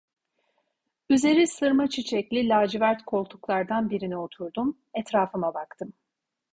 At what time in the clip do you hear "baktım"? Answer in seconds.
5.53-5.93